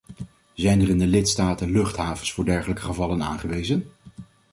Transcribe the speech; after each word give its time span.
Zijn 0.53 0.81
er 0.81 0.89
in 0.89 0.97
de 0.97 1.07
lidstaten 1.07 1.71
luchthavens 1.71 2.31
voor 2.33 2.45
dergelijke 2.45 2.81
gevallen 2.83 3.23
aangewezen? 3.23 3.91